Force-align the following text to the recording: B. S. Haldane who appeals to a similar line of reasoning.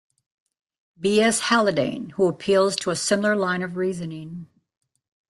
B. 0.99 1.21
S. 1.21 1.41
Haldane 1.43 2.09
who 2.15 2.27
appeals 2.27 2.75
to 2.77 2.89
a 2.89 2.95
similar 2.95 3.35
line 3.35 3.61
of 3.61 3.77
reasoning. 3.77 4.47